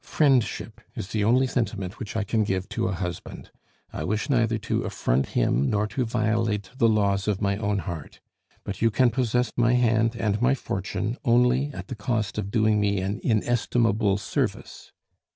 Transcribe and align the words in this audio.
Friendship 0.03 0.81
is 0.95 1.09
the 1.09 1.23
only 1.23 1.45
sentiment 1.45 1.99
which 1.99 2.15
I 2.15 2.23
can 2.23 2.43
give 2.43 2.67
to 2.69 2.87
a 2.87 2.91
husband. 2.91 3.51
I 3.93 4.03
wish 4.03 4.31
neither 4.31 4.57
to 4.57 4.81
affront 4.81 5.27
him 5.37 5.69
nor 5.69 5.85
to 5.89 6.05
violate 6.05 6.71
the 6.75 6.89
laws 6.89 7.27
of 7.27 7.39
my 7.39 7.55
own 7.57 7.77
heart. 7.77 8.19
But 8.63 8.81
you 8.81 8.89
can 8.89 9.11
possess 9.11 9.51
my 9.55 9.73
hand 9.73 10.15
and 10.15 10.41
my 10.41 10.55
fortune 10.55 11.17
only 11.23 11.69
at 11.71 11.87
the 11.87 11.95
cost 11.95 12.39
of 12.39 12.49
doing 12.49 12.79
me 12.81 12.99
an 12.99 13.19
inestimable 13.23 14.17
service." 14.17 14.91